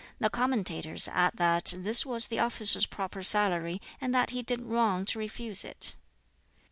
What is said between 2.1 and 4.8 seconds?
the officer's proper salary, and that he did